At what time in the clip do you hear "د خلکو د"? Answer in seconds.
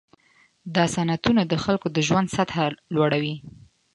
1.47-1.97